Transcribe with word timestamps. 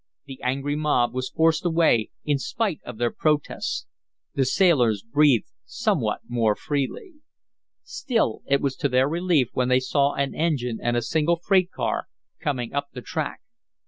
The 0.25 0.41
angry 0.41 0.75
mob 0.75 1.13
was 1.13 1.29
forced 1.29 1.63
away, 1.63 2.09
in 2.25 2.39
spite 2.39 2.79
of 2.83 2.97
their 2.97 3.11
protests. 3.11 3.85
The 4.33 4.45
sailors 4.45 5.03
breathed 5.03 5.51
somewhat 5.63 6.21
more 6.27 6.55
freely. 6.55 7.17
Still 7.83 8.41
it 8.47 8.61
was 8.61 8.75
to 8.77 8.89
their 8.89 9.07
relief 9.07 9.49
when 9.53 9.69
they 9.69 9.79
saw 9.79 10.15
an 10.15 10.33
engine 10.33 10.79
and 10.81 10.97
a 10.97 11.03
single 11.03 11.35
freight 11.35 11.69
car 11.69 12.07
coming 12.39 12.73
up 12.73 12.87
the 12.93 13.01
track. 13.03 13.41